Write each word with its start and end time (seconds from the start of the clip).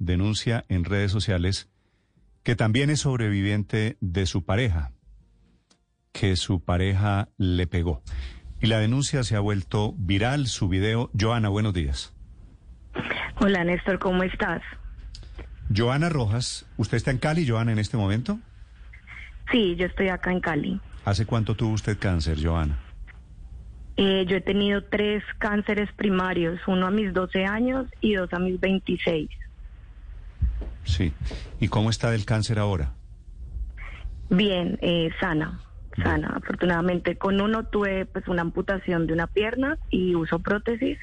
denuncia 0.00 0.64
en 0.68 0.84
redes 0.84 1.12
sociales 1.12 1.70
que 2.42 2.56
también 2.56 2.90
es 2.90 3.00
sobreviviente 3.00 3.96
de 4.00 4.26
su 4.26 4.44
pareja, 4.44 4.90
que 6.12 6.34
su 6.36 6.64
pareja 6.64 7.28
le 7.36 7.66
pegó. 7.66 8.02
Y 8.60 8.66
la 8.66 8.78
denuncia 8.78 9.22
se 9.22 9.36
ha 9.36 9.40
vuelto 9.40 9.94
viral, 9.96 10.46
su 10.46 10.68
video. 10.68 11.10
Joana, 11.18 11.48
buenos 11.48 11.74
días. 11.74 12.14
Hola 13.40 13.62
Néstor, 13.62 13.98
¿cómo 13.98 14.22
estás? 14.22 14.62
Joana 15.74 16.08
Rojas, 16.08 16.66
¿usted 16.76 16.96
está 16.96 17.10
en 17.10 17.18
Cali, 17.18 17.46
Joana, 17.46 17.72
en 17.72 17.78
este 17.78 17.96
momento? 17.96 18.40
Sí, 19.52 19.76
yo 19.76 19.86
estoy 19.86 20.08
acá 20.08 20.32
en 20.32 20.40
Cali. 20.40 20.80
¿Hace 21.04 21.26
cuánto 21.26 21.54
tuvo 21.54 21.72
usted 21.72 21.98
cáncer, 21.98 22.38
Joana? 22.42 22.78
Eh, 23.96 24.24
yo 24.26 24.36
he 24.36 24.40
tenido 24.40 24.82
tres 24.84 25.22
cánceres 25.38 25.90
primarios, 25.92 26.58
uno 26.66 26.86
a 26.86 26.90
mis 26.90 27.12
12 27.12 27.44
años 27.44 27.86
y 28.00 28.14
dos 28.14 28.32
a 28.32 28.38
mis 28.38 28.58
26. 28.58 29.28
Sí. 30.84 31.12
¿Y 31.60 31.68
cómo 31.68 31.90
está 31.90 32.10
del 32.10 32.24
cáncer 32.24 32.58
ahora? 32.58 32.92
Bien, 34.28 34.78
eh, 34.80 35.10
sana, 35.20 35.60
sana. 36.02 36.34
Afortunadamente 36.36 37.16
con 37.16 37.40
uno 37.40 37.64
tuve 37.64 38.06
pues 38.06 38.26
una 38.28 38.42
amputación 38.42 39.06
de 39.06 39.12
una 39.12 39.26
pierna 39.26 39.78
y 39.90 40.14
uso 40.14 40.38
prótesis. 40.38 40.98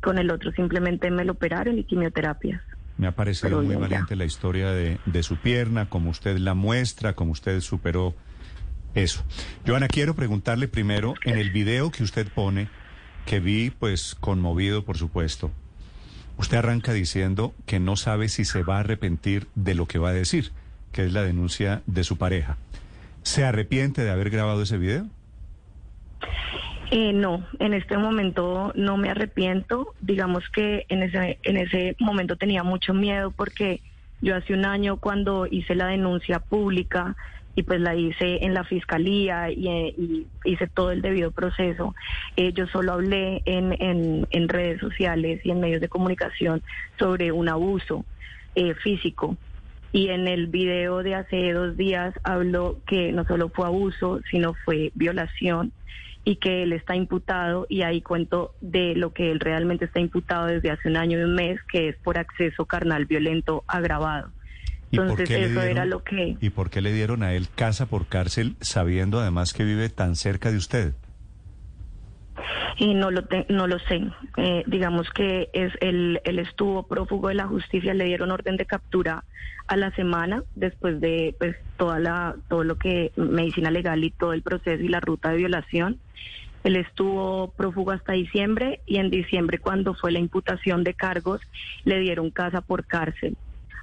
Con 0.00 0.18
el 0.18 0.30
otro 0.30 0.52
simplemente 0.52 1.10
me 1.10 1.24
lo 1.24 1.32
operaron 1.32 1.78
y 1.78 1.84
quimioterapias. 1.84 2.60
Me 2.98 3.06
ha 3.08 3.12
parecido 3.12 3.48
Pero 3.48 3.56
muy 3.58 3.66
bien, 3.68 3.80
ya. 3.80 3.86
valiente 3.88 4.16
la 4.16 4.24
historia 4.24 4.70
de, 4.70 4.98
de 5.04 5.22
su 5.22 5.36
pierna, 5.36 5.88
como 5.88 6.10
usted 6.10 6.38
la 6.38 6.54
muestra, 6.54 7.14
como 7.14 7.32
usted 7.32 7.60
superó 7.60 8.14
eso. 8.94 9.22
Joana, 9.66 9.88
quiero 9.88 10.14
preguntarle 10.14 10.68
primero, 10.68 11.14
en 11.24 11.36
el 11.36 11.50
video 11.50 11.90
que 11.90 12.02
usted 12.02 12.28
pone, 12.32 12.68
que 13.26 13.40
vi 13.40 13.70
pues 13.70 14.14
conmovido, 14.14 14.84
por 14.84 14.96
supuesto, 14.96 15.50
usted 16.36 16.58
arranca 16.58 16.92
diciendo 16.92 17.54
que 17.66 17.80
no 17.80 17.96
sabe 17.96 18.28
si 18.28 18.44
se 18.44 18.62
va 18.62 18.76
a 18.76 18.80
arrepentir 18.80 19.46
de 19.54 19.74
lo 19.74 19.86
que 19.86 19.98
va 19.98 20.10
a 20.10 20.14
decir, 20.14 20.52
que 20.92 21.04
es 21.04 21.12
la 21.12 21.22
denuncia 21.22 21.82
de 21.86 22.04
su 22.04 22.18
pareja. 22.18 22.56
¿Se 23.22 23.44
arrepiente 23.44 24.02
de 24.02 24.10
haber 24.10 24.30
grabado 24.30 24.62
ese 24.62 24.78
video? 24.78 25.06
Eh, 26.90 27.12
no, 27.12 27.44
en 27.58 27.74
este 27.74 27.98
momento 27.98 28.72
no 28.76 28.96
me 28.96 29.10
arrepiento. 29.10 29.94
Digamos 30.00 30.48
que 30.50 30.86
en 30.88 31.02
ese, 31.02 31.38
en 31.42 31.56
ese 31.56 31.96
momento 31.98 32.36
tenía 32.36 32.62
mucho 32.62 32.94
miedo 32.94 33.32
porque 33.32 33.80
yo 34.20 34.36
hace 34.36 34.54
un 34.54 34.64
año 34.64 34.96
cuando 34.98 35.46
hice 35.46 35.74
la 35.74 35.86
denuncia 35.86 36.38
pública 36.38 37.16
y 37.56 37.62
pues 37.62 37.80
la 37.80 37.96
hice 37.96 38.44
en 38.44 38.54
la 38.54 38.64
fiscalía 38.64 39.50
y, 39.50 39.66
eh, 39.66 39.94
y 39.96 40.26
hice 40.44 40.68
todo 40.68 40.92
el 40.92 41.00
debido 41.00 41.32
proceso, 41.32 41.94
eh, 42.36 42.52
yo 42.52 42.66
solo 42.68 42.92
hablé 42.92 43.42
en, 43.46 43.74
en, 43.80 44.28
en 44.30 44.48
redes 44.48 44.78
sociales 44.78 45.40
y 45.42 45.50
en 45.50 45.60
medios 45.60 45.80
de 45.80 45.88
comunicación 45.88 46.62
sobre 46.98 47.32
un 47.32 47.48
abuso 47.48 48.04
eh, 48.54 48.74
físico. 48.74 49.36
Y 49.92 50.10
en 50.10 50.28
el 50.28 50.48
video 50.48 51.02
de 51.02 51.14
hace 51.14 51.52
dos 51.52 51.76
días 51.78 52.14
habló 52.22 52.78
que 52.86 53.12
no 53.12 53.24
solo 53.24 53.48
fue 53.48 53.66
abuso, 53.66 54.20
sino 54.30 54.52
fue 54.52 54.92
violación 54.94 55.72
y 56.24 56.36
que 56.36 56.62
él 56.64 56.74
está 56.74 56.94
imputado 56.94 57.66
y 57.70 57.82
ahí 57.82 58.02
cuento 58.02 58.52
de 58.60 58.94
lo 58.96 59.14
que 59.14 59.30
él 59.30 59.40
realmente 59.40 59.86
está 59.86 60.00
imputado 60.00 60.46
desde 60.46 60.70
hace 60.70 60.88
un 60.88 60.96
año 60.96 61.18
y 61.18 61.22
un 61.22 61.34
mes, 61.34 61.58
que 61.70 61.88
es 61.88 61.96
por 61.96 62.18
acceso 62.18 62.66
carnal 62.66 63.06
violento 63.06 63.64
agravado. 63.66 64.30
¿Y 64.90 64.96
por 64.98 65.10
Entonces 65.10 65.30
eso 65.50 65.62
era 65.62 65.84
lo 65.84 66.02
que... 66.04 66.36
¿Y 66.40 66.50
por 66.50 66.70
qué 66.70 66.80
le 66.80 66.92
dieron 66.92 67.22
a 67.22 67.32
él 67.34 67.48
casa 67.54 67.86
por 67.86 68.06
cárcel 68.06 68.54
sabiendo 68.60 69.20
además 69.20 69.52
que 69.52 69.64
vive 69.64 69.88
tan 69.88 70.14
cerca 70.16 70.50
de 70.50 70.56
usted? 70.58 70.94
Y 72.78 72.94
no 72.94 73.10
lo, 73.10 73.24
te- 73.24 73.46
no 73.48 73.66
lo 73.66 73.78
sé. 73.78 74.02
Eh, 74.36 74.62
digamos 74.66 75.08
que 75.10 75.48
es 75.52 75.72
el, 75.80 76.20
él 76.24 76.38
estuvo 76.38 76.86
prófugo 76.86 77.28
de 77.28 77.34
la 77.34 77.46
justicia, 77.46 77.94
le 77.94 78.04
dieron 78.04 78.30
orden 78.30 78.56
de 78.56 78.66
captura 78.66 79.24
a 79.66 79.76
la 79.76 79.90
semana 79.92 80.42
después 80.54 81.00
de 81.00 81.34
pues 81.38 81.56
toda 81.76 81.98
la 81.98 82.36
todo 82.48 82.62
lo 82.62 82.76
que 82.76 83.10
medicina 83.16 83.70
legal 83.70 84.04
y 84.04 84.10
todo 84.10 84.32
el 84.32 84.42
proceso 84.42 84.82
y 84.82 84.88
la 84.88 85.00
ruta 85.00 85.30
de 85.30 85.38
violación. 85.38 85.98
Él 86.64 86.76
estuvo 86.76 87.52
prófugo 87.56 87.92
hasta 87.92 88.12
diciembre 88.12 88.80
y 88.86 88.98
en 88.98 89.10
diciembre 89.10 89.58
cuando 89.58 89.94
fue 89.94 90.12
la 90.12 90.18
imputación 90.18 90.84
de 90.84 90.94
cargos 90.94 91.40
le 91.84 91.98
dieron 92.00 92.30
casa 92.30 92.60
por 92.60 92.86
cárcel 92.86 93.36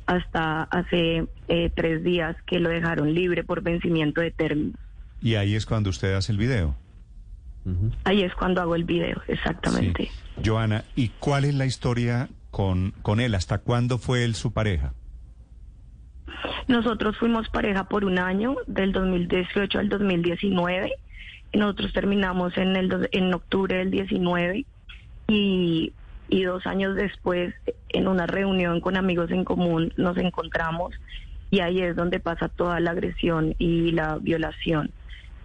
hasta 0.06 0.64
hace 0.64 1.26
eh, 1.48 1.72
tres 1.76 2.04
días 2.04 2.36
que 2.46 2.60
lo 2.60 2.70
dejaron 2.70 3.14
libre 3.14 3.44
por 3.44 3.62
vencimiento 3.62 4.22
de 4.22 4.32
términos. 4.32 4.80
Y 5.22 5.36
ahí 5.36 5.56
es 5.56 5.66
cuando 5.66 5.90
usted 5.90 6.14
hace 6.14 6.32
el 6.32 6.38
video. 6.38 6.76
Ahí 8.04 8.24
es 8.24 8.34
cuando 8.36 8.62
hago 8.62 8.76
el 8.76 8.84
video, 8.84 9.22
exactamente. 9.28 10.12
Sí. 10.36 10.42
Joana, 10.46 10.84
¿y 10.96 11.10
cuál 11.20 11.46
es 11.46 11.56
la 11.56 11.66
historia 11.66 12.28
con, 12.52 12.94
con 13.02 13.22
él? 13.22 13.36
¿Hasta 13.36 13.60
cuándo 13.60 13.98
fue 13.98 14.26
él 14.26 14.36
su 14.36 14.52
pareja? 14.52 14.94
Nosotros 16.68 17.18
fuimos 17.18 17.50
pareja 17.50 17.86
por 17.86 18.06
un 18.06 18.20
año, 18.20 18.56
del 18.68 18.92
2018 18.92 19.80
al 19.80 19.90
2019. 19.90 20.92
Y 21.52 21.58
nosotros 21.58 21.94
terminamos 21.94 22.58
en, 22.58 22.76
el, 22.76 23.10
en 23.12 23.34
octubre 23.34 23.78
del 23.78 23.92
19 23.92 24.66
y, 25.28 25.94
y 26.30 26.44
dos 26.44 26.66
años 26.66 26.96
después, 26.96 27.54
en 27.90 28.08
una 28.08 28.26
reunión 28.28 28.82
con 28.82 28.98
amigos 28.98 29.32
en 29.32 29.44
común, 29.44 29.94
nos 29.98 30.18
encontramos 30.18 30.94
y 31.52 31.60
ahí 31.60 31.82
es 31.82 31.96
donde 31.96 32.20
pasa 32.20 32.48
toda 32.50 32.80
la 32.80 32.92
agresión 32.92 33.54
y 33.60 33.92
la 33.92 34.18
violación, 34.18 34.92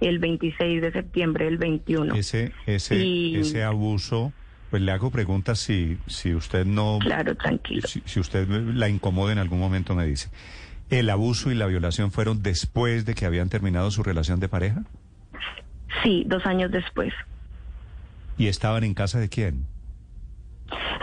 el 0.00 0.18
26 0.18 0.80
de 0.80 0.92
septiembre 0.92 1.44
del 1.46 1.58
21. 1.58 2.14
Ese, 2.14 2.52
ese, 2.66 2.96
Y- 3.04 3.36
ese 3.36 3.64
abuso, 3.64 4.32
pues 4.70 4.80
le 4.82 4.92
hago 4.92 5.10
preguntas 5.10 5.58
si, 5.58 5.98
si 6.06 6.34
usted 6.34 6.64
no, 6.64 6.98
Claro, 7.00 7.34
tranquilo. 7.34 7.86
si, 7.86 8.00
si 8.06 8.20
usted 8.20 8.48
la 8.48 8.88
incomoda 8.88 9.32
en 9.32 9.38
algún 9.38 9.58
momento 9.60 9.94
me 9.94 10.06
dice. 10.06 10.30
¿El 10.88 11.10
abuso 11.10 11.50
y 11.50 11.54
la 11.54 11.66
violación 11.66 12.10
fueron 12.12 12.42
después 12.42 13.04
de 13.04 13.14
que 13.14 13.26
habían 13.26 13.50
terminado 13.50 13.90
su 13.90 14.02
relación 14.02 14.40
de 14.40 14.48
pareja? 14.48 14.84
Sí, 16.02 16.24
dos 16.26 16.46
años 16.46 16.70
después. 16.70 17.12
¿Y 18.38 18.46
estaban 18.46 18.84
en 18.84 18.94
casa 18.94 19.18
de 19.20 19.28
quién? 19.28 19.66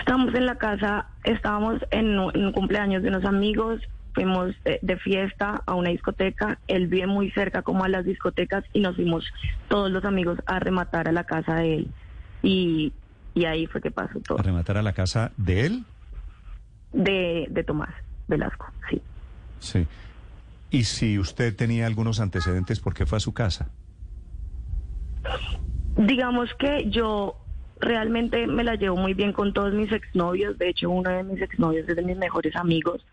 Estábamos 0.06 0.36
en 0.36 0.46
la 0.46 0.56
casa, 0.60 1.08
estábamos 1.24 1.82
en, 1.90 2.20
un- 2.20 2.52
cumpleaños 2.52 3.02
de 3.02 3.10
unos 3.10 3.26
amigos, 3.26 3.82
fuimos 4.14 4.54
de, 4.64 4.78
de 4.84 4.98
fiesta 4.98 5.64
a 5.66 5.74
una 5.74 5.90
discoteca, 5.90 6.60
él 6.68 6.86
vive 6.86 7.08
muy 7.08 7.32
cerca 7.32 7.64
como 7.64 7.84
a 7.84 7.90
las 7.90 8.06
discotecas 8.06 8.64
y 8.72 8.82
nos 8.82 8.98
fuimos 8.98 9.26
todos 9.68 9.90
los 9.90 10.06
amigos 10.06 10.38
a 10.46 10.60
rematar 10.60 11.08
a 11.08 11.12
la 11.12 11.24
casa 11.24 11.56
de 11.56 11.74
él. 11.78 11.88
Y, 12.44 12.94
y 13.34 13.46
ahí 13.46 13.66
fue 13.66 13.82
que 13.82 13.90
pasó 13.90 14.20
todo. 14.20 14.40
¿A 14.40 14.44
rematar 14.44 14.78
a 14.78 14.84
la 14.84 14.94
casa 14.94 15.32
de 15.38 15.66
él? 15.66 15.84
De, 16.94 17.48
de 17.50 17.64
Tomás 17.64 17.90
Velasco, 18.28 18.68
sí. 18.92 19.02
Sí. 19.58 19.88
¿Y 20.70 20.84
si 20.84 21.18
usted 21.18 21.56
tenía 21.56 21.88
algunos 21.88 22.20
antecedentes, 22.20 22.80
por 22.80 22.94
qué 22.94 23.08
fue 23.08 23.18
a 23.18 23.22
su 23.22 23.34
casa? 23.34 23.72
Digamos 25.98 26.54
que 26.60 26.90
yo 26.92 27.38
realmente 27.86 28.48
me 28.48 28.64
la 28.64 28.76
llevo 28.76 28.98
muy 28.98 29.14
bien 29.14 29.32
con 29.32 29.54
todos 29.54 29.74
mis 29.74 29.92
exnovios. 29.92 30.58
De 30.58 30.70
hecho, 30.70 30.90
uno 30.90 31.10
de 31.10 31.24
mis 31.24 31.42
exnovios 31.42 31.88
es 31.88 31.96
de 31.96 32.02
mis 32.02 32.18
mejores 32.18 32.56
amigos 32.56 33.06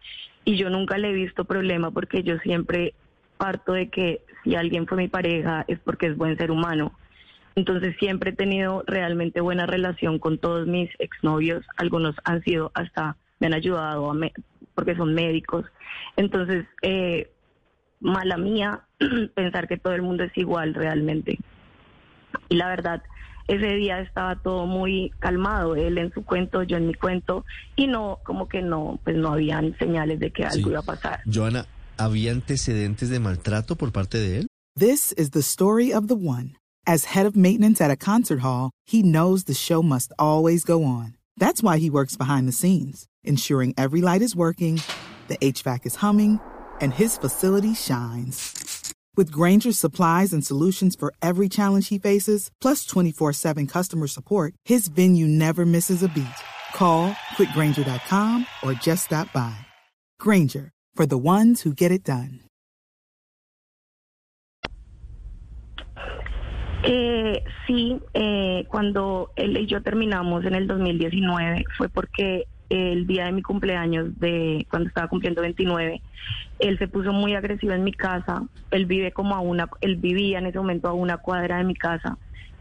y 0.45 0.57
yo 0.57 0.71
nunca 0.71 0.99
le 0.99 1.11
he 1.11 1.13
visto 1.13 1.45
problema 1.45 1.91
porque 1.91 2.23
yo 2.23 2.39
siempre 2.39 2.95
parto 3.37 3.73
de 3.73 3.89
que 3.89 4.23
si 4.43 4.57
alguien 4.57 4.87
fue 4.87 4.97
mi 4.99 5.09
pareja 5.09 5.65
es 5.69 5.79
porque 5.81 6.07
es 6.07 6.17
buen 6.17 6.37
ser 6.37 6.51
humano. 6.51 6.93
Entonces 7.55 7.95
siempre 7.99 8.31
he 8.31 8.35
tenido 8.35 8.83
realmente 8.87 9.41
buena 9.41 9.67
relación 9.67 10.19
con 10.19 10.39
todos 10.39 10.67
mis 10.67 10.89
exnovios. 10.99 11.65
Algunos 11.77 12.17
han 12.25 12.43
sido 12.43 12.73
hasta, 12.75 13.17
me 13.41 13.47
han 13.49 13.55
ayudado 13.55 14.11
a 14.11 14.15
me- 14.15 14.33
porque 14.75 14.97
son 14.97 15.15
médicos. 15.15 15.67
Entonces, 16.17 16.65
eh, 16.81 17.31
mala 18.01 18.37
mía 18.39 18.81
pensar 19.35 19.69
que 19.69 19.77
todo 19.77 19.95
el 19.95 20.03
mundo 20.03 20.25
es 20.25 20.37
igual 20.37 20.75
realmente. 20.75 21.39
Y 22.49 22.57
la 22.57 22.69
verdad, 22.69 23.03
ese 23.57 23.75
día 23.77 24.01
estaba 24.01 24.37
todo 24.37 24.67
muy 24.67 25.11
calmado, 25.19 25.75
él 25.77 25.99
en 25.99 26.13
su 26.13 26.25
cuento, 26.25 26.63
yo 26.63 26.77
en 26.77 26.87
mi 26.87 26.95
cuento, 26.95 27.45
y 27.77 27.87
no, 27.87 28.19
como 28.25 28.49
que 28.49 28.63
no, 28.63 28.99
pues 29.05 29.17
no 29.17 29.33
habían 29.33 29.77
señales 29.79 30.19
de 30.21 30.31
que 30.33 30.45
algo 30.45 30.65
Sí. 30.65 30.71
iba 30.71 30.79
a 30.81 30.83
pasar. 30.83 31.21
Joana, 31.33 31.67
¿había 31.97 32.33
antecedentes 32.33 33.09
de 33.11 33.19
maltrato 33.21 33.77
por 33.77 33.93
parte 33.93 34.19
de 34.19 34.39
él? 34.41 34.47
This 34.79 35.13
is 35.19 35.31
the 35.31 35.41
story 35.43 35.93
of 35.93 36.07
the 36.09 36.15
one. 36.17 36.57
As 36.87 37.15
head 37.15 37.27
of 37.27 37.37
maintenance 37.37 37.81
at 37.81 37.91
a 37.91 37.97
concert 37.97 38.41
hall, 38.41 38.71
he 38.87 39.03
knows 39.03 39.45
the 39.45 39.55
show 39.55 39.83
must 39.83 40.13
always 40.19 40.65
go 40.65 40.83
on. 40.85 41.17
That's 41.39 41.63
why 41.63 41.79
he 41.79 41.91
works 41.91 42.17
behind 42.17 42.49
the 42.49 42.53
scenes, 42.53 43.07
ensuring 43.23 43.73
every 43.77 44.01
light 44.01 44.23
is 44.23 44.35
working, 44.35 44.81
the 45.29 45.37
HVAC 45.39 45.87
is 45.87 45.97
humming, 45.97 46.41
and 46.81 46.93
his 46.93 47.17
facility 47.19 47.75
shines. 47.75 48.53
With 49.15 49.31
Granger's 49.31 49.79
supplies 49.79 50.33
and 50.33 50.43
solutions 50.43 50.97
for 50.97 51.13
every 51.21 51.47
challenge 51.47 51.89
he 51.91 51.99
faces, 51.99 52.51
plus 52.63 52.87
24 52.87 53.35
7 53.35 53.67
customer 53.67 54.07
support, 54.07 54.55
his 54.65 54.89
venue 54.89 55.27
never 55.27 55.67
misses 55.67 56.03
a 56.03 56.09
beat. 56.09 56.41
Call 56.75 57.13
quickgranger.com 57.37 58.47
or 58.63 58.73
just 58.73 59.05
stop 59.05 59.31
by. 59.33 59.55
Granger, 60.19 60.71
for 60.95 61.05
the 61.07 61.19
ones 61.19 61.61
who 61.63 61.75
get 61.75 61.93
it 61.93 62.05
done. 62.05 62.41
Eh, 66.85 67.45
sí, 67.67 68.01
eh, 68.15 68.65
cuando 68.69 69.31
él 69.37 69.57
y 69.57 69.67
yo 69.67 69.83
terminamos 69.83 70.45
en 70.45 70.55
el 70.55 70.67
2019 70.67 71.65
fue 71.77 71.89
porque 71.89 72.47
el 72.73 73.07
día 73.07 73.27
de 73.27 73.33
mi 73.33 73.43
cumpleaños, 73.43 74.19
de 74.19 74.67
cuando 74.71 74.89
estaba 74.89 75.09
cumpliendo 75.09 75.43
29, 75.43 76.01
él 76.59 76.79
se 76.79 76.89
puso 76.89 77.13
muy 77.13 77.35
agresivo 77.35 77.73
en 77.75 77.85
mi 77.85 77.93
casa. 77.93 78.45
Él 78.71 78.87
vive 78.87 79.13
como 79.13 79.35
a 79.35 79.41
una, 79.41 79.69
él 79.83 79.97
vivía 79.97 80.39
en 80.39 80.47
ese 80.47 80.59
momento 80.59 80.89
a 80.89 80.95
una 80.95 81.19
cuadra 81.19 81.59
de 81.59 81.65
mi 81.65 81.75
casa 81.75 82.17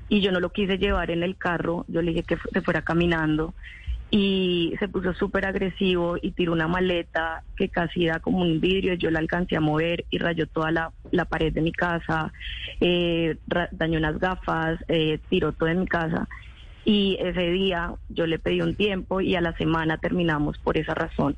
y 0.09 0.19
yo 0.19 0.33
no 0.33 0.41
lo 0.41 0.49
quise 0.49 0.77
llevar 0.77 1.11
en 1.11 1.23
el 1.23 1.37
carro. 1.37 1.85
Yo 1.87 2.01
le 2.01 2.11
dije 2.11 2.23
que 2.23 2.37
se 2.51 2.61
fuera 2.61 2.81
caminando 2.81 3.53
y 4.09 4.73
se 4.79 4.89
puso 4.89 5.13
súper 5.13 5.45
agresivo 5.45 6.17
y 6.21 6.31
tiró 6.31 6.51
una 6.51 6.67
maleta 6.67 7.43
que 7.55 7.69
casi 7.69 8.07
da 8.07 8.19
como 8.19 8.39
un 8.39 8.59
vidrio, 8.59 8.95
yo 8.95 9.09
la 9.11 9.19
alcancé 9.19 9.55
a 9.55 9.61
mover 9.61 10.03
y 10.09 10.17
rayó 10.17 10.45
toda 10.47 10.71
la, 10.71 10.91
la 11.11 11.23
pared 11.23 11.53
de 11.53 11.61
mi 11.61 11.71
casa, 11.71 12.33
eh, 12.81 13.37
dañó 13.71 13.99
unas 13.99 14.19
gafas, 14.19 14.77
eh, 14.89 15.19
tiró 15.29 15.53
todo 15.53 15.69
en 15.69 15.79
mi 15.79 15.87
casa 15.87 16.27
y 16.85 17.17
ese 17.19 17.51
día 17.51 17.93
yo 18.09 18.25
le 18.25 18.39
pedí 18.39 18.61
un 18.61 18.75
tiempo 18.75 19.21
y 19.21 19.35
a 19.35 19.41
la 19.41 19.55
semana 19.57 19.97
terminamos 19.97 20.57
por 20.57 20.77
esa 20.77 20.93
razón. 20.93 21.35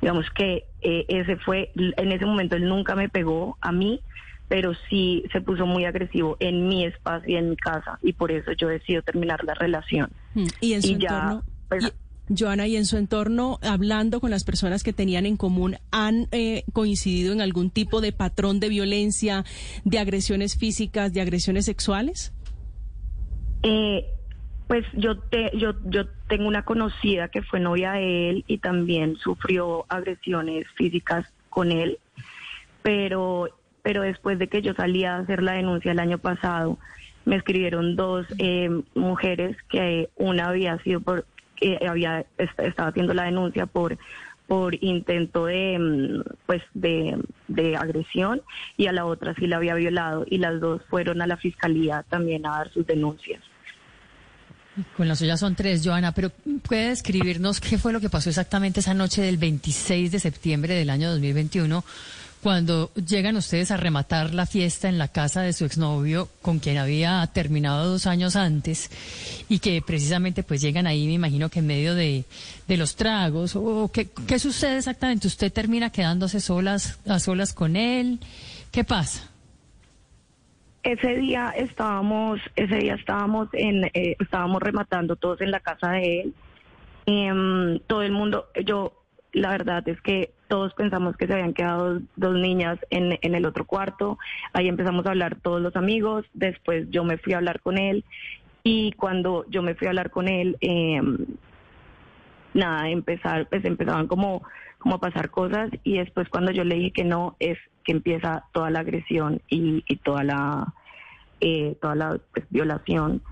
Digamos 0.00 0.26
que 0.30 0.64
eh, 0.82 1.04
ese 1.08 1.36
fue, 1.36 1.70
en 1.74 2.12
ese 2.12 2.26
momento 2.26 2.56
él 2.56 2.68
nunca 2.68 2.94
me 2.94 3.08
pegó 3.08 3.56
a 3.60 3.72
mí, 3.72 4.00
pero 4.48 4.72
sí 4.88 5.24
se 5.32 5.40
puso 5.40 5.66
muy 5.66 5.84
agresivo 5.84 6.36
en 6.40 6.68
mi 6.68 6.84
espacio 6.84 7.34
y 7.34 7.36
en 7.36 7.50
mi 7.50 7.56
casa 7.56 7.98
y 8.02 8.12
por 8.12 8.30
eso 8.30 8.52
yo 8.52 8.68
decido 8.68 9.02
terminar 9.02 9.42
la 9.44 9.54
relación. 9.54 10.10
Mm, 10.34 10.46
y 10.60 10.72
en 10.74 10.82
su 10.82 10.92
entorno, 10.92 11.42
pues, 11.68 11.92
Joana, 12.36 12.66
y 12.66 12.76
en 12.76 12.86
su 12.86 12.96
entorno, 12.96 13.58
hablando 13.62 14.20
con 14.20 14.30
las 14.30 14.44
personas 14.44 14.82
que 14.82 14.92
tenían 14.92 15.26
en 15.26 15.36
común, 15.36 15.76
¿han 15.90 16.28
eh, 16.32 16.64
coincidido 16.72 17.32
en 17.32 17.42
algún 17.42 17.70
tipo 17.70 18.00
de 18.00 18.12
patrón 18.12 18.60
de 18.60 18.70
violencia, 18.70 19.44
de 19.84 19.98
agresiones 19.98 20.56
físicas, 20.56 21.12
de 21.12 21.20
agresiones 21.20 21.66
sexuales? 21.66 22.32
Eh, 23.62 24.06
pues 24.66 24.84
yo, 24.94 25.18
te, 25.18 25.50
yo, 25.56 25.74
yo 25.84 26.06
tengo 26.28 26.48
una 26.48 26.64
conocida 26.64 27.28
que 27.28 27.42
fue 27.42 27.60
novia 27.60 27.92
de 27.92 28.30
él 28.30 28.44
y 28.46 28.58
también 28.58 29.16
sufrió 29.16 29.84
agresiones 29.88 30.66
físicas 30.74 31.26
con 31.50 31.70
él, 31.70 31.98
pero, 32.82 33.50
pero 33.82 34.02
después 34.02 34.38
de 34.38 34.48
que 34.48 34.62
yo 34.62 34.74
salí 34.74 35.04
a 35.04 35.18
hacer 35.18 35.42
la 35.42 35.52
denuncia 35.52 35.92
el 35.92 36.00
año 36.00 36.18
pasado, 36.18 36.78
me 37.24 37.36
escribieron 37.36 37.96
dos 37.96 38.26
eh, 38.38 38.70
mujeres 38.94 39.56
que 39.68 40.08
una 40.16 40.48
había 40.48 40.78
sido 40.78 41.00
por 41.00 41.26
que 41.56 41.78
había 41.88 42.26
estaba 42.36 42.88
haciendo 42.88 43.14
la 43.14 43.24
denuncia 43.24 43.66
por 43.66 43.96
por 44.46 44.74
intento 44.84 45.46
de 45.46 45.78
mm, 45.78 46.22
pues 46.46 46.62
de, 46.74 47.18
de, 47.48 47.76
agresión 47.76 48.42
y 48.76 48.86
a 48.86 48.92
la 48.92 49.06
otra 49.06 49.34
sí 49.34 49.46
la 49.46 49.56
había 49.56 49.74
violado 49.74 50.26
y 50.28 50.38
las 50.38 50.60
dos 50.60 50.82
fueron 50.90 51.22
a 51.22 51.26
la 51.26 51.36
fiscalía 51.36 52.04
también 52.08 52.46
a 52.46 52.58
dar 52.58 52.70
sus 52.70 52.86
denuncias. 52.86 53.42
Con 54.96 55.06
la 55.06 55.14
suya 55.14 55.36
son 55.36 55.54
tres, 55.54 55.82
Joana, 55.84 56.12
pero 56.12 56.30
¿puede 56.62 56.88
describirnos 56.88 57.60
qué 57.60 57.78
fue 57.78 57.92
lo 57.92 58.00
que 58.00 58.10
pasó 58.10 58.28
exactamente 58.28 58.80
esa 58.80 58.94
noche 58.94 59.22
del 59.22 59.36
26 59.36 60.10
de 60.10 60.18
septiembre 60.18 60.74
del 60.74 60.90
año 60.90 61.10
2021 61.10 61.84
cuando 62.44 62.92
llegan 62.94 63.36
ustedes 63.36 63.70
a 63.70 63.78
rematar 63.78 64.34
la 64.34 64.44
fiesta 64.44 64.90
en 64.90 64.98
la 64.98 65.08
casa 65.08 65.40
de 65.40 65.54
su 65.54 65.64
exnovio 65.64 66.28
con 66.42 66.58
quien 66.58 66.76
había 66.76 67.26
terminado 67.32 67.88
dos 67.88 68.06
años 68.06 68.36
antes 68.36 68.90
y 69.48 69.60
que 69.60 69.80
precisamente 69.80 70.42
pues 70.42 70.60
llegan 70.60 70.86
ahí, 70.86 71.06
me 71.06 71.14
imagino 71.14 71.48
que 71.48 71.60
en 71.60 71.66
medio 71.66 71.94
de, 71.94 72.26
los 72.68 72.96
tragos 72.96 73.56
o 73.56 73.90
qué, 73.90 74.10
qué 74.26 74.38
sucede 74.38 74.76
exactamente? 74.76 75.26
¿Usted 75.26 75.50
termina 75.50 75.88
quedándose 75.88 76.38
solas 76.38 76.98
a 77.06 77.18
solas 77.18 77.54
con 77.54 77.76
él? 77.76 78.20
¿Qué 78.70 78.84
pasa? 78.84 79.22
Ese 80.84 81.16
día 81.16 81.50
estábamos, 81.56 82.40
ese 82.56 82.76
día 82.76 82.94
estábamos 82.94 83.48
en, 83.54 83.84
eh, 83.94 84.16
estábamos 84.20 84.62
rematando 84.62 85.16
todos 85.16 85.40
en 85.40 85.50
la 85.50 85.60
casa 85.60 85.92
de 85.92 86.20
él. 86.20 86.34
Em, 87.06 87.78
todo 87.86 88.02
el 88.02 88.12
mundo, 88.12 88.48
yo 88.64 88.92
la 89.32 89.50
verdad 89.50 89.86
es 89.88 89.98
que 90.02 90.32
todos 90.46 90.74
pensamos 90.74 91.16
que 91.16 91.26
se 91.26 91.32
habían 91.32 91.54
quedado 91.54 92.00
dos 92.16 92.34
niñas 92.34 92.78
en, 92.90 93.18
en, 93.22 93.34
el 93.34 93.46
otro 93.46 93.64
cuarto. 93.64 94.18
Ahí 94.52 94.68
empezamos 94.68 95.06
a 95.06 95.10
hablar 95.10 95.36
todos 95.40 95.62
los 95.62 95.74
amigos. 95.74 96.26
Después 96.34 96.86
yo 96.90 97.02
me 97.02 97.16
fui 97.16 97.32
a 97.32 97.38
hablar 97.38 97.60
con 97.60 97.78
él. 97.78 98.04
Y 98.62 98.92
cuando 98.92 99.46
yo 99.48 99.62
me 99.62 99.74
fui 99.74 99.86
a 99.86 99.90
hablar 99.90 100.10
con 100.10 100.28
él, 100.28 100.58
eh, 100.60 101.00
nada, 102.52 102.90
empezar, 102.90 103.48
pues 103.48 103.64
empezaban 103.64 104.06
como, 104.06 104.42
como 104.78 104.96
a 104.96 105.00
pasar 105.00 105.30
cosas. 105.30 105.70
Y 105.82 105.96
después 105.96 106.28
cuando 106.28 106.52
yo 106.52 106.62
le 106.62 106.74
dije 106.74 106.92
que 106.92 107.04
no, 107.04 107.36
es 107.40 107.58
que 107.84 107.92
empieza 107.92 108.44
toda 108.52 108.70
la 108.70 108.80
agresión 108.80 109.40
y, 109.48 109.84
y 109.86 109.96
toda 109.96 110.24
la, 110.24 110.74
eh, 111.40 111.76
toda 111.80 111.94
la 111.94 112.18
pues, 112.32 112.46
violación. 112.50 113.22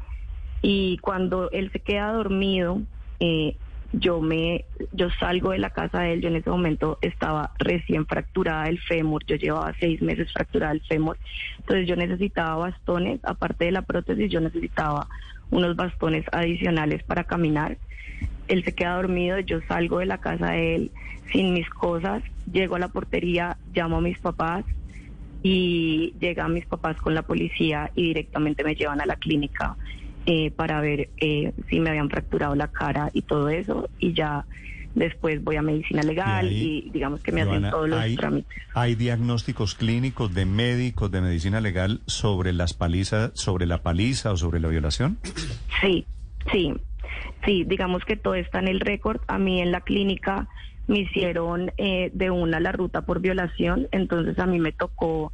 Y 0.60 0.98
cuando 0.98 1.50
él 1.50 1.70
se 1.72 1.80
queda 1.80 2.12
dormido, 2.12 2.80
eh, 3.20 3.56
yo 3.92 4.20
me 4.20 4.64
yo 4.92 5.10
salgo 5.20 5.50
de 5.50 5.58
la 5.58 5.70
casa 5.70 6.00
de 6.00 6.14
él, 6.14 6.22
yo 6.22 6.28
en 6.28 6.36
ese 6.36 6.50
momento 6.50 6.98
estaba 7.02 7.52
recién 7.58 8.06
fracturada 8.06 8.68
el 8.68 8.80
fémur, 8.80 9.24
yo 9.26 9.36
llevaba 9.36 9.74
seis 9.78 10.00
meses 10.00 10.32
fracturada 10.32 10.72
el 10.72 10.80
fémur, 10.82 11.18
entonces 11.58 11.86
yo 11.86 11.96
necesitaba 11.96 12.56
bastones, 12.56 13.20
aparte 13.22 13.66
de 13.66 13.72
la 13.72 13.82
prótesis, 13.82 14.30
yo 14.30 14.40
necesitaba 14.40 15.08
unos 15.50 15.76
bastones 15.76 16.24
adicionales 16.32 17.02
para 17.04 17.24
caminar. 17.24 17.76
Él 18.52 18.62
se 18.64 18.74
queda 18.74 18.96
dormido, 18.96 19.38
yo 19.38 19.60
salgo 19.66 20.00
de 20.00 20.06
la 20.06 20.18
casa 20.18 20.50
de 20.50 20.74
él 20.74 20.90
sin 21.32 21.54
mis 21.54 21.70
cosas, 21.70 22.22
llego 22.52 22.76
a 22.76 22.78
la 22.78 22.88
portería, 22.88 23.56
llamo 23.74 23.96
a 23.96 24.00
mis 24.02 24.18
papás 24.18 24.66
y 25.42 26.12
llegan 26.20 26.52
mis 26.52 26.66
papás 26.66 26.98
con 26.98 27.14
la 27.14 27.22
policía 27.22 27.90
y 27.94 28.08
directamente 28.08 28.62
me 28.62 28.74
llevan 28.74 29.00
a 29.00 29.06
la 29.06 29.16
clínica 29.16 29.76
eh, 30.26 30.50
para 30.50 30.82
ver 30.82 31.08
eh, 31.16 31.54
si 31.70 31.80
me 31.80 31.88
habían 31.88 32.10
fracturado 32.10 32.54
la 32.54 32.68
cara 32.68 33.10
y 33.14 33.22
todo 33.22 33.48
eso 33.48 33.88
y 33.98 34.12
ya 34.12 34.44
después 34.94 35.42
voy 35.42 35.56
a 35.56 35.62
medicina 35.62 36.02
legal 36.02 36.52
y, 36.52 36.90
digamos 36.92 37.20
que 37.22 37.32
me 37.32 37.40
hacen 37.40 37.70
todos 37.70 37.88
los 37.88 38.14
trámites. 38.16 38.62
¿Hay 38.74 38.96
diagnósticos 38.96 39.74
clínicos 39.74 40.34
de 40.34 40.44
médicos 40.44 41.10
de 41.10 41.22
medicina 41.22 41.62
legal 41.62 42.02
sobre 42.06 42.52
las 42.52 42.74
palizas, 42.74 43.30
sobre 43.32 43.64
la 43.64 43.82
paliza 43.82 44.30
o 44.30 44.36
sobre 44.36 44.60
la 44.60 44.68
violación? 44.68 45.16
Sí, 45.80 46.04
sí, 46.52 46.74
sí, 47.44 47.64
digamos 47.64 48.04
que 48.04 48.16
todo 48.16 48.34
está 48.34 48.58
en 48.58 48.68
el 48.68 48.80
récord. 48.80 49.20
A 49.26 49.38
mí 49.38 49.60
en 49.60 49.72
la 49.72 49.80
clínica 49.80 50.48
me 50.86 51.00
hicieron 51.00 51.72
eh, 51.76 52.10
de 52.12 52.30
una 52.30 52.60
la 52.60 52.72
ruta 52.72 53.02
por 53.02 53.20
violación, 53.20 53.88
entonces 53.92 54.38
a 54.38 54.46
mí 54.46 54.58
me 54.58 54.72
tocó 54.72 55.32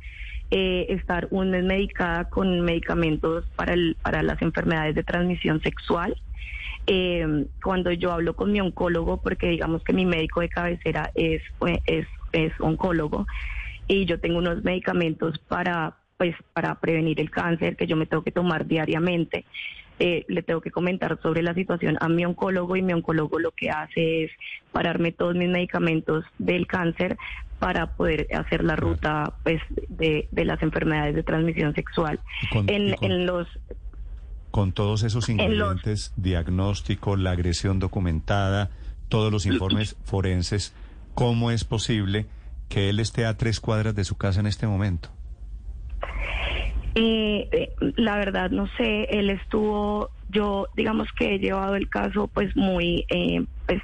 eh, 0.51 0.87
estar 0.91 1.29
un 1.31 1.51
mes 1.51 1.65
medicada 1.65 2.27
con 2.27 2.61
medicamentos 2.61 3.45
para, 3.57 3.75
el, 3.75 3.97
para 4.03 4.23
las 4.23 4.41
enfermedades 4.43 4.95
de 4.95 5.05
transmisión 5.05 5.61
sexual. 5.63 6.17
Eh, 6.87 7.47
cuando 7.63 7.93
yo 7.93 8.13
hablo 8.13 8.35
con 8.35 8.51
mi 8.51 8.61
oncólogo, 8.61 9.19
porque 9.19 9.49
digamos 9.49 9.83
que 9.85 9.93
mi 9.93 10.07
médico 10.07 10.41
de 10.41 10.49
cabecera 10.49 11.11
es, 11.15 11.43
es, 11.87 12.07
es 12.33 12.53
oncólogo, 12.61 13.27
y 13.87 14.05
yo 14.05 14.21
tengo 14.21 14.39
unos 14.39 14.65
medicamentos 14.65 15.39
para 15.39 15.97
pues 16.19 16.35
para 16.53 16.75
prevenir 16.75 17.21
el 17.21 17.31
cáncer 17.31 17.77
que 17.77 17.87
yo 17.87 17.97
me 17.97 18.05
tengo 18.05 18.23
que 18.23 18.33
tomar 18.33 18.67
diariamente. 18.67 19.45
Eh, 20.01 20.25
le 20.29 20.43
tengo 20.43 20.61
que 20.61 20.71
comentar 20.71 21.19
sobre 21.23 21.43
la 21.43 21.55
situación 21.55 21.97
a 22.01 22.09
mi 22.09 22.25
oncólogo 22.25 22.77
y 22.77 22.83
mi 22.83 22.93
oncólogo 22.93 23.39
lo 23.39 23.51
que 23.51 23.71
hace 23.71 24.25
es 24.25 24.31
pararme 24.71 25.11
todos 25.11 25.35
mis 25.35 25.49
medicamentos 25.49 26.25
del 26.39 26.67
cáncer 26.69 27.17
para 27.59 27.97
poder 27.97 28.29
hacer 28.33 28.63
la 28.63 28.77
ruta 28.77 29.35
pues 29.43 29.61
de, 29.89 30.29
las 30.33 30.63
enfermedades 30.63 31.17
de 31.17 31.25
transmisión 31.25 31.75
sexual. 31.75 32.21
en, 32.69 33.27
los 33.27 33.49
con 34.51 34.73
todos 34.73 35.03
esos 35.03 35.29
ingredientes, 35.29 36.13
diagnóstico, 36.17 37.17
la 37.17 37.33
agresión 37.33 37.79
documentada, 37.79 38.71
todos 39.09 39.31
los 39.31 39.47
informes 39.47 39.97
forenses, 40.05 40.75
¿cómo 41.15 41.51
es 41.51 41.65
posible 41.65 42.27
que 42.69 42.89
él 42.89 43.01
esté 43.01 43.27
a 43.27 43.37
tres 43.37 43.61
cuadras 43.61 43.95
de 43.95 44.05
su 44.05 44.17
casa 44.17 44.41
en 44.41 44.47
este 44.47 44.67
momento? 44.67 45.11
Eh, 47.01 47.49
eh, 47.53 47.75
la 47.97 48.17
verdad 48.17 48.51
no 48.51 48.67
sé, 48.77 49.05
él 49.11 49.31
estuvo, 49.31 50.11
yo 50.31 50.67
digamos 50.75 51.07
que 51.17 51.35
he 51.35 51.39
llevado 51.39 51.77
el 51.77 51.89
caso 51.89 52.27
pues 52.27 52.57
muy, 52.57 53.07
eh, 53.09 53.45
pues, 53.67 53.81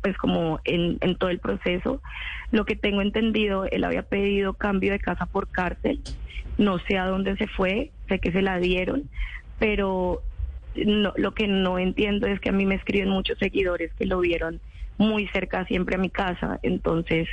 pues, 0.00 0.16
como 0.16 0.60
en, 0.64 0.96
en, 1.02 1.16
todo 1.16 1.28
el 1.28 1.40
proceso. 1.40 2.00
Lo 2.52 2.64
que 2.64 2.74
tengo 2.74 3.02
entendido, 3.02 3.66
él 3.66 3.84
había 3.84 4.02
pedido 4.02 4.54
cambio 4.54 4.92
de 4.92 4.98
casa 4.98 5.26
por 5.26 5.48
cárcel, 5.48 6.00
no 6.56 6.78
sé 6.78 6.96
a 6.96 7.06
dónde 7.06 7.36
se 7.36 7.48
fue, 7.48 7.90
sé 8.08 8.18
que 8.18 8.32
se 8.32 8.40
la 8.40 8.58
dieron, 8.58 9.10
pero 9.58 10.22
no, 10.74 11.12
lo 11.16 11.34
que 11.34 11.46
no 11.46 11.78
entiendo 11.78 12.26
es 12.26 12.40
que 12.40 12.50
a 12.50 12.52
mí 12.52 12.66
me 12.66 12.74
escriben 12.74 13.08
muchos 13.08 13.38
seguidores 13.38 13.92
que 13.94 14.06
lo 14.06 14.20
vieron 14.20 14.60
muy 14.96 15.26
cerca 15.28 15.64
siempre 15.66 15.96
a 15.96 15.98
mi 15.98 16.10
casa, 16.10 16.60
entonces 16.62 17.28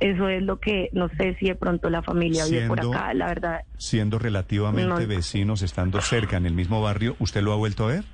eso 0.00 0.28
es 0.28 0.42
lo 0.42 0.58
que 0.58 0.88
no 0.92 1.08
sé 1.10 1.36
si 1.38 1.46
de 1.46 1.54
pronto 1.54 1.88
la 1.88 2.02
familia 2.02 2.44
vive 2.44 2.66
por 2.66 2.80
acá, 2.80 3.14
la 3.14 3.26
verdad. 3.26 3.60
Siendo 3.78 4.18
relativamente 4.18 5.06
vecinos, 5.06 5.62
estando 5.62 6.00
cerca 6.00 6.36
en 6.36 6.46
el 6.46 6.54
mismo 6.54 6.82
barrio, 6.82 7.16
¿usted 7.20 7.42
lo 7.42 7.52
ha 7.52 7.56
vuelto 7.56 7.84
a 7.84 7.88
ver? 7.88 8.04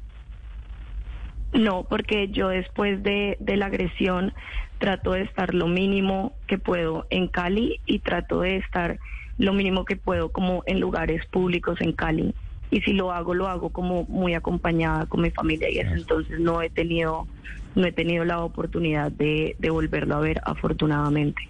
No, 1.53 1.85
porque 1.89 2.29
yo 2.29 2.49
después 2.49 3.03
de, 3.03 3.37
de 3.41 3.57
la 3.57 3.67
agresión 3.67 4.33
trato 4.79 5.13
de 5.13 5.23
estar 5.23 5.55
lo 5.55 5.67
mínimo 5.67 6.37
que 6.47 6.59
puedo 6.59 7.07
en 7.11 7.29
Cali 7.29 7.81
y 7.87 8.01
trato 8.01 8.41
de 8.41 8.57
estar 8.59 8.99
lo 9.37 9.53
mínimo 9.53 9.85
que 9.85 9.97
puedo 9.97 10.31
como 10.31 10.63
en 10.67 10.81
lugares 10.81 11.27
públicos 11.31 11.79
en 11.81 11.93
Cali. 11.93 12.35
Y 12.71 12.81
si 12.83 12.93
lo 12.93 13.13
hago, 13.13 13.35
lo 13.35 13.49
hago 13.49 13.71
como 13.71 14.05
muy 14.05 14.35
acompañada 14.35 15.07
con 15.07 15.23
mi 15.23 15.31
familia 15.31 15.69
y 15.71 15.79
eso. 15.79 15.93
Entonces 15.93 16.39
no 16.39 16.63
he 16.63 16.71
tenido, 16.71 17.27
no 17.75 17.87
he 17.87 17.93
tenido 17.93 18.25
la 18.25 18.41
oportunidad 18.41 19.11
de, 19.11 19.57
de 19.59 19.71
volverlo 19.71 20.17
a 20.17 20.21
ver, 20.21 20.41
afortunadamente. 20.45 21.43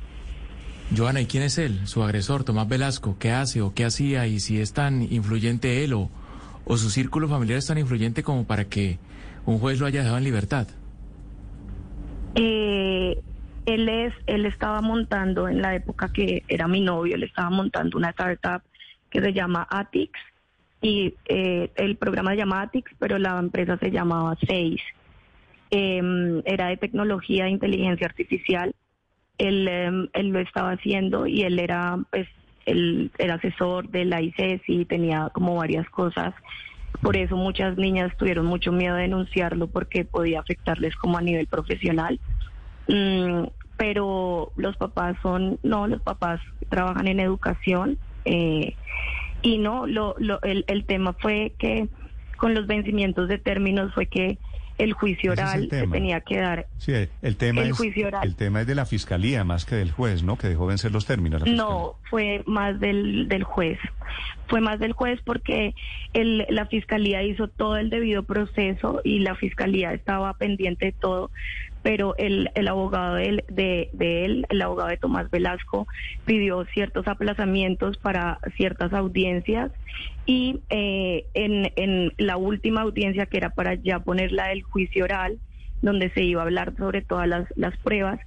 Joana, 0.97 1.21
¿y 1.21 1.27
quién 1.27 1.45
es 1.45 1.59
él, 1.59 1.87
su 1.87 2.03
agresor, 2.03 2.43
Tomás 2.43 2.69
Velasco? 2.69 3.17
¿Qué 3.19 3.31
hace 3.31 3.61
o 3.61 3.75
qué 3.75 3.85
hacía? 3.85 4.27
Y 4.27 4.41
si 4.41 4.61
es 4.61 4.73
tan 4.73 5.03
influyente 5.03 5.85
él 5.85 5.93
o, 5.93 6.11
o 6.65 6.77
su 6.77 6.91
círculo 6.91 7.29
familiar 7.29 7.59
es 7.59 7.67
tan 7.67 7.79
influyente 7.79 8.23
como 8.23 8.45
para 8.45 8.65
que 8.65 8.99
un 9.47 9.59
juez 9.59 9.79
lo 9.79 9.87
haya 9.87 10.01
dejado 10.01 10.19
en 10.19 10.25
libertad. 10.25 10.67
Eh, 12.35 13.21
él 13.67 13.89
es, 13.89 14.15
él 14.27 14.47
estaba 14.47 14.81
montando 14.81 15.49
en 15.49 15.63
la 15.63 15.75
época 15.75 16.13
que 16.13 16.43
era 16.49 16.67
mi 16.67 16.81
novio, 16.81 17.15
él 17.15 17.23
estaba 17.23 17.51
montando 17.51 17.97
una 17.97 18.11
startup 18.11 18.63
que 19.11 19.21
se 19.21 19.33
llama 19.33 19.67
Atix 19.71 20.13
y 20.83 21.15
eh, 21.27 21.71
el 21.77 21.97
programa 21.97 22.31
se 22.31 22.39
llama 22.39 22.63
Atix, 22.63 22.91
pero 22.99 23.19
la 23.19 23.39
empresa 23.39 23.77
se 23.79 23.91
llamaba 23.91 24.37
Seis. 24.47 24.81
Em, 25.71 26.43
era 26.45 26.69
de 26.69 26.77
tecnología 26.77 27.47
e 27.47 27.51
inteligencia 27.51 28.07
artificial. 28.07 28.75
Él, 29.39 29.69
em, 29.69 30.09
él 30.13 30.29
lo 30.29 30.41
estaba 30.41 30.73
haciendo 30.73 31.27
y 31.27 31.43
él 31.43 31.59
era, 31.59 31.99
pues, 32.11 32.29
el, 32.67 33.11
el 33.19 33.31
asesor 33.31 33.89
de 33.89 34.05
la 34.05 34.21
ICES 34.21 34.63
y 34.67 34.85
tenía 34.85 35.31
como 35.33 35.57
varias 35.57 35.89
cosas. 35.91 36.35
Por 37.03 37.17
eso 37.17 37.37
muchas 37.37 37.77
niñas 37.77 38.17
tuvieron 38.17 38.47
mucho 38.47 38.73
miedo 38.73 38.97
de 38.97 39.03
denunciarlo 39.03 39.69
porque 39.69 40.05
podía 40.05 40.41
afectarles 40.41 40.97
como 40.97 41.19
a 41.19 41.23
nivel 41.23 41.47
profesional. 41.47 42.19
Mm, 42.89 43.45
pero 43.77 44.53
los 44.57 44.77
papás 44.77 45.17
son, 45.23 45.59
no, 45.63 45.87
los 45.87 46.03
papás 46.03 46.41
trabajan 46.69 47.09
en 47.09 47.21
educación 47.21 47.99
eh, 48.25 48.75
y 49.43 49.59
no, 49.59 49.87
lo, 49.87 50.15
lo, 50.19 50.41
el, 50.43 50.65
el 50.69 50.85
tema 50.85 51.13
fue 51.15 51.53
que 51.59 51.89
con 52.37 52.55
los 52.55 52.67
vencimientos 52.67 53.29
de 53.29 53.39
términos 53.39 53.93
fue 53.95 54.07
que 54.07 54.39
el 54.81 54.95
juicio 54.95 55.33
oral 55.33 55.69
se 55.69 55.87
tenía 55.87 56.21
que 56.23 56.39
dar. 56.39 56.67
Sí, 56.79 56.93
el 57.23 57.37
tema, 57.37 57.63
es, 57.63 57.79
el 58.23 58.35
tema 58.35 58.63
es 58.63 58.67
de 58.67 58.75
la 58.75 58.87
fiscalía 58.87 59.45
más 59.45 59.67
que 59.67 59.75
del 59.75 59.91
juez, 59.91 60.23
¿no? 60.23 60.39
Que 60.39 60.49
dejó 60.49 60.67
vencer 60.67 60.91
los 60.91 61.05
términos. 61.05 61.45
No, 61.47 61.97
fue 62.09 62.43
más 62.47 62.81
del, 62.81 63.29
del 63.29 63.45
juez. 63.45 63.79
Fue 64.49 64.61
más 64.61 64.81
del 64.81 64.93
juez 64.93 65.21
porque 65.23 65.75
el, 66.15 66.47
la 66.49 66.67
fiscalía 66.67 67.23
hizo 67.23 67.49
todo 67.49 67.77
el 67.77 67.91
debido 67.91 68.23
proceso 68.23 69.03
y 69.05 69.21
la 69.21 69.35
fiscalía 69.35 69.93
estaba 69.93 70.33
pendiente 70.35 70.87
de 70.87 70.93
todo, 70.93 71.31
pero 71.83 72.15
el, 72.19 72.51
el 72.55 72.69
abogado 72.69 73.15
de 73.15 73.27
él, 73.27 73.45
de, 73.49 73.91
de 73.93 74.25
él, 74.25 74.47
el 74.49 74.63
abogado 74.63 74.91
de 74.91 74.97
Tomás 74.97 75.31
Velasco, 75.31 75.87
pidió 76.25 76.65
ciertos 76.67 77.07
aplazamientos 77.09 77.97
para 77.97 78.39
ciertas 78.57 78.93
audiencias 78.93 79.71
y 80.27 80.61
eh, 80.69 81.27
en, 81.35 81.73
en 81.77 82.13
la 82.19 82.37
última 82.37 82.83
audiencia 82.83 83.27
que 83.27 83.39
era 83.39 83.51
para 83.51 83.75
ya 83.75 84.01
ponerla 84.01 84.49
del 84.49 84.63
juicio 84.63 85.05
oral, 85.05 85.39
donde 85.83 86.11
se 86.11 86.23
iba 86.23 86.43
a 86.43 86.45
hablar 86.45 86.75
sobre 86.77 87.03
todas 87.03 87.27
las, 87.27 87.47
las 87.57 87.77
pruebas, 87.79 88.21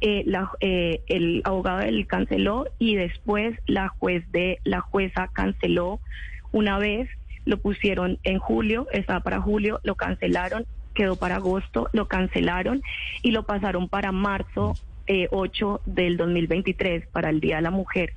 eh, 0.00 0.22
la, 0.26 0.50
eh, 0.60 1.00
el 1.08 1.42
abogado 1.44 1.80
de 1.80 1.88
él 1.88 2.06
canceló 2.06 2.66
y 2.78 2.94
después 2.94 3.58
la 3.66 3.88
juez 3.88 4.24
de 4.32 4.58
la 4.64 4.80
jueza 4.80 5.28
canceló. 5.32 6.00
Una 6.52 6.78
vez 6.78 7.08
lo 7.44 7.58
pusieron 7.58 8.18
en 8.22 8.38
julio, 8.38 8.86
estaba 8.92 9.20
para 9.20 9.40
julio, 9.40 9.80
lo 9.82 9.96
cancelaron 9.96 10.64
quedó 11.00 11.16
para 11.16 11.36
agosto, 11.36 11.88
lo 11.94 12.08
cancelaron 12.08 12.82
y 13.22 13.30
lo 13.30 13.44
pasaron 13.44 13.88
para 13.88 14.12
marzo 14.12 14.74
eh, 15.06 15.28
8 15.30 15.80
del 15.86 16.18
2023, 16.18 17.06
para 17.06 17.30
el 17.30 17.40
Día 17.40 17.56
de 17.56 17.62
la 17.62 17.70
Mujer. 17.70 18.12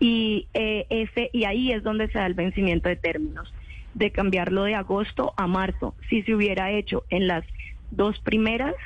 Y, 0.00 0.46
eh, 0.54 0.86
ese, 0.88 1.28
y 1.34 1.44
ahí 1.44 1.72
es 1.72 1.82
donde 1.82 2.08
se 2.08 2.18
da 2.18 2.24
el 2.24 2.32
vencimiento 2.32 2.88
de 2.88 2.96
términos, 2.96 3.52
de 3.92 4.12
cambiarlo 4.12 4.64
de 4.64 4.74
agosto 4.74 5.34
a 5.36 5.46
marzo. 5.46 5.94
Si 6.08 6.22
se 6.22 6.34
hubiera 6.34 6.70
hecho 6.70 7.04
en 7.10 7.26
las 7.26 7.44
dos 7.90 8.18
primeras, 8.20 8.76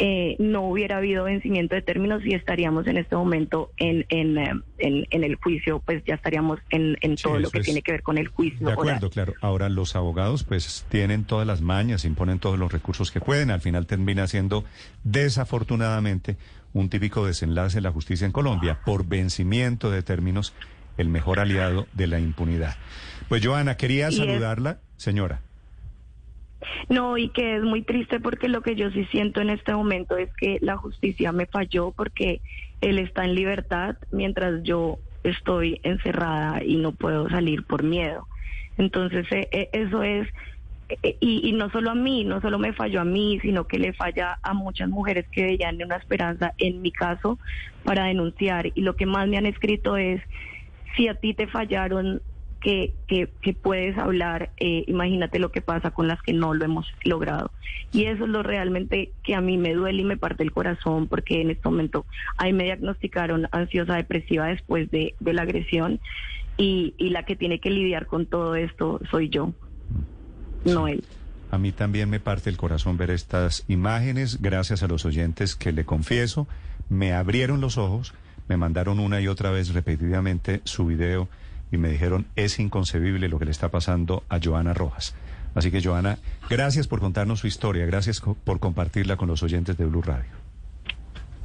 eh, 0.00 0.36
no 0.38 0.62
hubiera 0.62 0.98
habido 0.98 1.24
vencimiento 1.24 1.74
de 1.74 1.82
términos 1.82 2.22
y 2.24 2.32
estaríamos 2.32 2.86
en 2.86 2.98
este 2.98 3.16
momento 3.16 3.72
en, 3.78 4.06
en, 4.10 4.38
eh, 4.38 4.52
en, 4.78 5.24
el 5.24 5.34
juicio, 5.34 5.80
pues 5.84 6.04
ya 6.06 6.14
estaríamos 6.14 6.60
en, 6.70 6.96
en 7.00 7.16
todo 7.16 7.40
lo 7.40 7.50
que 7.50 7.60
tiene 7.60 7.82
que 7.82 7.90
ver 7.90 8.02
con 8.02 8.16
el 8.16 8.28
juicio. 8.28 8.64
De 8.64 8.72
acuerdo, 8.72 9.10
claro. 9.10 9.34
Ahora 9.40 9.68
los 9.68 9.96
abogados 9.96 10.44
pues 10.44 10.86
tienen 10.88 11.24
todas 11.24 11.48
las 11.48 11.62
mañas, 11.62 12.04
imponen 12.04 12.38
todos 12.38 12.58
los 12.58 12.70
recursos 12.70 13.10
que 13.10 13.20
pueden, 13.20 13.50
al 13.50 13.60
final 13.60 13.86
termina 13.86 14.28
siendo 14.28 14.64
desafortunadamente 15.02 16.36
un 16.72 16.90
típico 16.90 17.26
desenlace 17.26 17.78
en 17.78 17.84
la 17.84 17.90
justicia 17.90 18.24
en 18.24 18.32
Colombia 18.32 18.78
por 18.84 19.04
vencimiento 19.04 19.90
de 19.90 20.02
términos 20.02 20.54
el 20.96 21.08
mejor 21.08 21.40
aliado 21.40 21.88
de 21.92 22.06
la 22.06 22.20
impunidad. 22.20 22.76
Pues 23.28 23.44
Joana, 23.44 23.76
quería 23.76 24.12
saludarla, 24.12 24.78
señora. 24.96 25.40
No, 26.88 27.16
y 27.16 27.28
que 27.28 27.56
es 27.56 27.62
muy 27.62 27.82
triste 27.82 28.20
porque 28.20 28.48
lo 28.48 28.62
que 28.62 28.74
yo 28.74 28.90
sí 28.90 29.04
siento 29.06 29.40
en 29.40 29.50
este 29.50 29.72
momento 29.74 30.16
es 30.16 30.28
que 30.34 30.58
la 30.60 30.76
justicia 30.76 31.32
me 31.32 31.46
falló 31.46 31.92
porque 31.92 32.40
él 32.80 32.98
está 32.98 33.24
en 33.24 33.34
libertad 33.34 33.96
mientras 34.10 34.62
yo 34.62 34.98
estoy 35.22 35.80
encerrada 35.82 36.62
y 36.64 36.76
no 36.76 36.92
puedo 36.92 37.28
salir 37.28 37.64
por 37.64 37.82
miedo. 37.82 38.26
Entonces, 38.76 39.26
eh, 39.32 39.48
eh, 39.50 39.68
eso 39.72 40.02
es, 40.02 40.28
eh, 40.88 41.16
y, 41.20 41.48
y, 41.48 41.52
no 41.52 41.70
solo 41.70 41.90
a 41.90 41.94
mí, 41.94 42.24
no 42.24 42.40
solo 42.40 42.58
me 42.58 42.72
falló 42.72 43.00
a 43.00 43.04
mí, 43.04 43.38
sino 43.40 43.66
que 43.66 43.78
le 43.78 43.92
falla 43.92 44.38
a 44.42 44.54
muchas 44.54 44.88
mujeres 44.88 45.26
que 45.30 45.42
veían 45.42 45.82
una 45.82 45.96
esperanza 45.96 46.54
en 46.58 46.80
mi 46.80 46.92
caso 46.92 47.38
para 47.84 48.04
denunciar. 48.04 48.70
Y 48.74 48.82
lo 48.82 48.94
que 48.96 49.06
más 49.06 49.28
me 49.28 49.36
han 49.36 49.46
escrito 49.46 49.96
es, 49.96 50.22
si 50.96 51.08
a 51.08 51.14
ti 51.14 51.34
te 51.34 51.48
fallaron, 51.48 52.22
que, 52.60 52.94
que, 53.06 53.28
que 53.40 53.54
puedes 53.54 53.96
hablar, 53.96 54.50
eh, 54.58 54.84
imagínate 54.86 55.38
lo 55.38 55.52
que 55.52 55.60
pasa 55.60 55.90
con 55.90 56.08
las 56.08 56.20
que 56.22 56.32
no 56.32 56.54
lo 56.54 56.64
hemos 56.64 56.86
logrado. 57.04 57.50
Y 57.92 58.04
eso 58.04 58.24
es 58.24 58.30
lo 58.30 58.42
realmente 58.42 59.12
que 59.22 59.34
a 59.34 59.40
mí 59.40 59.56
me 59.56 59.74
duele 59.74 60.02
y 60.02 60.04
me 60.04 60.16
parte 60.16 60.42
el 60.42 60.52
corazón, 60.52 61.06
porque 61.06 61.40
en 61.40 61.50
este 61.50 61.68
momento 61.68 62.04
ahí 62.36 62.52
me 62.52 62.64
diagnosticaron 62.64 63.48
ansiosa 63.52 63.94
depresiva 63.94 64.46
después 64.46 64.90
de, 64.90 65.14
de 65.20 65.32
la 65.32 65.42
agresión 65.42 66.00
y, 66.56 66.94
y 66.98 67.10
la 67.10 67.24
que 67.24 67.36
tiene 67.36 67.60
que 67.60 67.70
lidiar 67.70 68.06
con 68.06 68.26
todo 68.26 68.56
esto 68.56 69.00
soy 69.10 69.28
yo, 69.28 69.52
no 70.64 70.88
él. 70.88 71.04
A 71.50 71.56
mí 71.56 71.72
también 71.72 72.10
me 72.10 72.20
parte 72.20 72.50
el 72.50 72.58
corazón 72.58 72.98
ver 72.98 73.10
estas 73.10 73.64
imágenes, 73.68 74.42
gracias 74.42 74.82
a 74.82 74.88
los 74.88 75.06
oyentes 75.06 75.56
que 75.56 75.72
le 75.72 75.84
confieso, 75.84 76.46
me 76.90 77.14
abrieron 77.14 77.60
los 77.62 77.78
ojos, 77.78 78.12
me 78.48 78.56
mandaron 78.56 79.00
una 79.00 79.20
y 79.20 79.28
otra 79.28 79.50
vez 79.50 79.72
repetidamente 79.72 80.60
su 80.64 80.86
video 80.86 81.28
y 81.70 81.78
me 81.78 81.88
dijeron 81.90 82.26
es 82.36 82.58
inconcebible 82.58 83.28
lo 83.28 83.38
que 83.38 83.44
le 83.44 83.50
está 83.50 83.70
pasando 83.70 84.24
a 84.28 84.38
Joana 84.42 84.74
Rojas. 84.74 85.14
Así 85.54 85.70
que 85.70 85.82
Joana, 85.82 86.18
gracias 86.48 86.86
por 86.86 87.00
contarnos 87.00 87.40
su 87.40 87.46
historia, 87.46 87.86
gracias 87.86 88.20
por 88.20 88.60
compartirla 88.60 89.16
con 89.16 89.28
los 89.28 89.42
oyentes 89.42 89.76
de 89.76 89.86
Blue 89.86 90.02
Radio. 90.02 90.30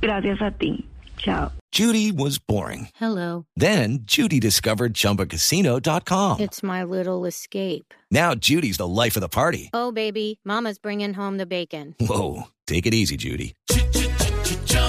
Gracias 0.02 0.42
a 0.42 0.52
ti. 0.52 0.86
Chao. 1.18 1.52
Judy 1.72 2.12
was 2.12 2.38
boring. 2.38 2.90
Hello. 2.96 3.46
Then 3.56 4.00
Judy 4.06 4.40
discovered 4.40 4.94
chumbacasino.com. 4.94 6.40
It's 6.42 6.62
my 6.62 6.84
little 6.84 7.26
escape. 7.26 7.94
Now 8.12 8.36
Judy's 8.36 8.78
the 8.78 8.88
life 8.88 9.16
of 9.16 9.22
the 9.22 9.30
party. 9.30 9.70
Oh 9.74 9.92
baby, 9.92 10.40
mama's 10.44 10.78
bringing 10.78 11.14
home 11.14 11.38
the 11.38 11.46
bacon. 11.46 11.96
Whoa, 12.00 12.44
take 12.68 12.86
it 12.86 12.94
easy 12.94 13.18
Judy. 13.18 13.54